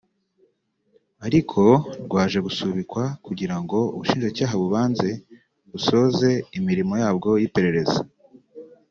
ariko 1.25 1.61
rwaje 2.05 2.39
gusubikwa 2.47 3.03
kugira 3.25 3.55
ngo 3.61 3.77
Ubushinjacyaha 3.95 4.53
bubanze 4.61 5.09
busoze 5.71 6.29
imirimo 6.57 6.93
yabwo 7.03 7.29
y’iperereza 7.41 8.01